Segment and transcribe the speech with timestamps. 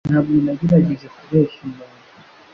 [0.11, 2.05] Ntabwo nagerageje kubeshya umuntu.